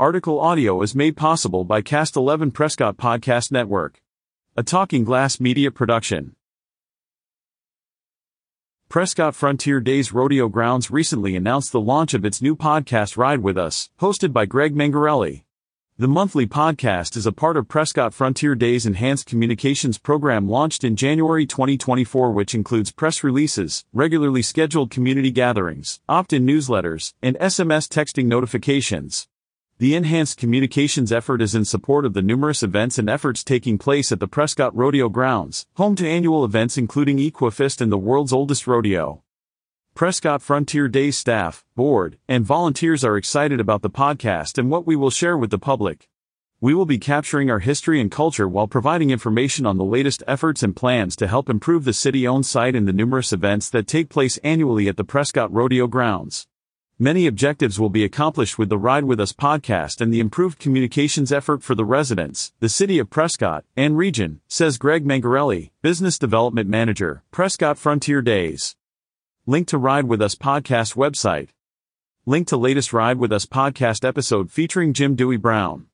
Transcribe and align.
Article 0.00 0.40
audio 0.40 0.82
is 0.82 0.92
made 0.92 1.16
possible 1.16 1.62
by 1.62 1.80
Cast 1.80 2.16
11 2.16 2.50
Prescott 2.50 2.96
Podcast 2.96 3.52
Network, 3.52 4.02
a 4.56 4.64
Talking 4.64 5.04
Glass 5.04 5.38
media 5.38 5.70
production. 5.70 6.34
Prescott 8.88 9.36
Frontier 9.36 9.78
Days 9.80 10.12
Rodeo 10.12 10.48
Grounds 10.48 10.90
recently 10.90 11.36
announced 11.36 11.70
the 11.70 11.80
launch 11.80 12.12
of 12.12 12.24
its 12.24 12.42
new 12.42 12.56
podcast 12.56 13.16
Ride 13.16 13.38
With 13.38 13.56
Us, 13.56 13.90
hosted 14.00 14.32
by 14.32 14.46
Greg 14.46 14.74
Mengarelli. 14.74 15.44
The 15.96 16.08
monthly 16.08 16.48
podcast 16.48 17.16
is 17.16 17.24
a 17.24 17.30
part 17.30 17.56
of 17.56 17.68
Prescott 17.68 18.12
Frontier 18.12 18.56
Days 18.56 18.86
Enhanced 18.86 19.26
Communications 19.26 19.98
program 19.98 20.48
launched 20.48 20.82
in 20.82 20.96
January 20.96 21.46
2024 21.46 22.32
which 22.32 22.52
includes 22.52 22.90
press 22.90 23.22
releases, 23.22 23.84
regularly 23.92 24.42
scheduled 24.42 24.90
community 24.90 25.30
gatherings, 25.30 26.00
opt-in 26.08 26.44
newsletters, 26.44 27.14
and 27.22 27.38
SMS 27.38 27.86
texting 27.86 28.24
notifications. 28.24 29.28
The 29.84 29.94
enhanced 29.94 30.38
communications 30.38 31.12
effort 31.12 31.42
is 31.42 31.54
in 31.54 31.66
support 31.66 32.06
of 32.06 32.14
the 32.14 32.22
numerous 32.22 32.62
events 32.62 32.96
and 32.96 33.06
efforts 33.06 33.44
taking 33.44 33.76
place 33.76 34.10
at 34.12 34.18
the 34.18 34.26
Prescott 34.26 34.74
Rodeo 34.74 35.10
Grounds, 35.10 35.66
home 35.74 35.94
to 35.96 36.08
annual 36.08 36.42
events 36.42 36.78
including 36.78 37.18
Equifest 37.18 37.82
and 37.82 37.92
the 37.92 37.98
world's 37.98 38.32
oldest 38.32 38.66
rodeo. 38.66 39.22
Prescott 39.94 40.40
Frontier 40.40 40.88
Days 40.88 41.18
staff, 41.18 41.66
board, 41.76 42.16
and 42.26 42.46
volunteers 42.46 43.04
are 43.04 43.18
excited 43.18 43.60
about 43.60 43.82
the 43.82 43.90
podcast 43.90 44.56
and 44.56 44.70
what 44.70 44.86
we 44.86 44.96
will 44.96 45.10
share 45.10 45.36
with 45.36 45.50
the 45.50 45.58
public. 45.58 46.08
We 46.62 46.72
will 46.72 46.86
be 46.86 46.96
capturing 46.96 47.50
our 47.50 47.58
history 47.58 48.00
and 48.00 48.10
culture 48.10 48.48
while 48.48 48.66
providing 48.66 49.10
information 49.10 49.66
on 49.66 49.76
the 49.76 49.84
latest 49.84 50.22
efforts 50.26 50.62
and 50.62 50.74
plans 50.74 51.14
to 51.16 51.26
help 51.26 51.50
improve 51.50 51.84
the 51.84 51.92
city 51.92 52.26
owned 52.26 52.46
site 52.46 52.74
and 52.74 52.88
the 52.88 52.94
numerous 52.94 53.34
events 53.34 53.68
that 53.68 53.86
take 53.86 54.08
place 54.08 54.38
annually 54.38 54.88
at 54.88 54.96
the 54.96 55.04
Prescott 55.04 55.52
Rodeo 55.52 55.86
grounds. 55.86 56.46
Many 57.04 57.26
objectives 57.26 57.78
will 57.78 57.90
be 57.90 58.02
accomplished 58.02 58.58
with 58.58 58.70
the 58.70 58.78
Ride 58.78 59.04
With 59.04 59.20
Us 59.20 59.34
podcast 59.34 60.00
and 60.00 60.10
the 60.10 60.20
improved 60.20 60.58
communications 60.58 61.32
effort 61.32 61.62
for 61.62 61.74
the 61.74 61.84
residents, 61.84 62.54
the 62.60 62.68
city 62.70 62.98
of 62.98 63.10
Prescott, 63.10 63.66
and 63.76 63.98
region, 63.98 64.40
says 64.48 64.78
Greg 64.78 65.04
Mengarelli, 65.04 65.70
Business 65.82 66.18
Development 66.18 66.66
Manager, 66.66 67.22
Prescott 67.30 67.76
Frontier 67.76 68.22
Days. 68.22 68.74
Link 69.44 69.68
to 69.68 69.76
Ride 69.76 70.06
With 70.06 70.22
Us 70.22 70.34
podcast 70.34 70.96
website. 70.96 71.48
Link 72.24 72.48
to 72.48 72.56
latest 72.56 72.94
Ride 72.94 73.18
With 73.18 73.32
Us 73.32 73.44
podcast 73.44 74.02
episode 74.02 74.50
featuring 74.50 74.94
Jim 74.94 75.14
Dewey 75.14 75.36
Brown. 75.36 75.88